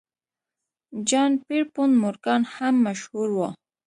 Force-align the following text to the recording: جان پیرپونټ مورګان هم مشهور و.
جان 1.09 1.31
پیرپونټ 1.45 1.93
مورګان 2.01 2.41
هم 2.53 2.75
مشهور 2.87 3.29
و. 3.33 3.37